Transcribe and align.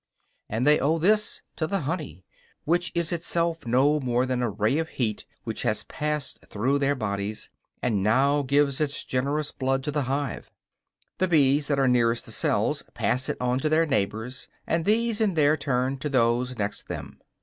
And 0.49 0.65
they 0.65 0.79
owe 0.79 0.97
this 0.97 1.43
to 1.57 1.67
the 1.67 1.81
honey, 1.81 2.25
which 2.63 2.91
is 2.95 3.11
itself 3.11 3.67
no 3.67 3.99
more 3.99 4.25
than 4.25 4.41
a 4.41 4.49
ray 4.49 4.79
of 4.79 4.89
heat 4.89 5.25
which 5.43 5.61
has 5.61 5.83
passed 5.83 6.43
through 6.47 6.79
their 6.79 6.95
bodies, 6.95 7.51
and 7.83 8.01
now 8.01 8.41
gives 8.41 8.81
its 8.81 9.03
generous 9.05 9.51
blood 9.51 9.83
to 9.83 9.91
the 9.91 10.05
hive. 10.09 10.49
The 11.19 11.27
bees 11.27 11.67
that 11.67 11.77
are 11.77 11.87
nearest 11.87 12.25
the 12.25 12.31
cells 12.31 12.81
pass 12.95 13.29
it 13.29 13.37
on 13.39 13.59
to 13.59 13.69
their 13.69 13.85
neighbors, 13.85 14.47
and 14.65 14.85
these 14.85 15.21
in 15.21 15.35
their 15.35 15.55
turn 15.55 15.99
to 15.99 16.09
those 16.09 16.57
next 16.57 16.87
them. 16.87 17.21